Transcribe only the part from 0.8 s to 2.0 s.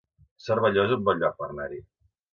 es un bon lloc per anar-hi